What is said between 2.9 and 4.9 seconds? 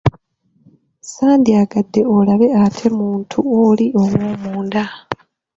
muntu oli ow'omunda.